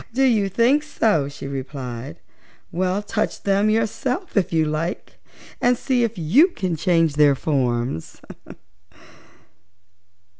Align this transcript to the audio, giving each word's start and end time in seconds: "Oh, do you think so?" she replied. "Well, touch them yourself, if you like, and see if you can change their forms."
"Oh, 0.01 0.05
do 0.15 0.23
you 0.23 0.49
think 0.49 0.81
so?" 0.81 1.29
she 1.29 1.47
replied. 1.47 2.19
"Well, 2.71 3.03
touch 3.03 3.43
them 3.43 3.69
yourself, 3.69 4.35
if 4.35 4.51
you 4.51 4.65
like, 4.65 5.19
and 5.61 5.77
see 5.77 6.03
if 6.03 6.17
you 6.17 6.47
can 6.47 6.75
change 6.75 7.17
their 7.17 7.35
forms." 7.35 8.19